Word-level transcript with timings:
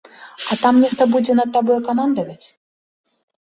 А 0.53 0.55
там 0.61 0.79
нехта 0.83 1.07
будзе 1.15 1.35
над 1.41 1.51
табою 1.59 1.77
камандаваць? 1.89 2.45